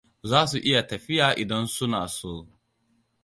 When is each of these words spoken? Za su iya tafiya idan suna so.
Za 0.29 0.41
su 0.49 0.57
iya 0.69 0.81
tafiya 0.89 1.27
idan 1.43 1.65
suna 1.75 2.01
so. 2.17 2.33